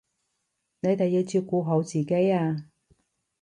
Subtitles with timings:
[0.79, 2.65] 你哋要照顧好自己啊